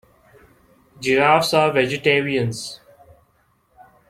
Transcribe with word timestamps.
Giraffes 0.99 1.53
are 1.53 1.71
vegetarians. 1.71 2.79